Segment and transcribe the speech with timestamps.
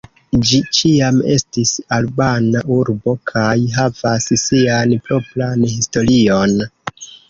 [0.51, 6.63] Ĝi ĉiam estis albana urbo kaj havas sian propran historion.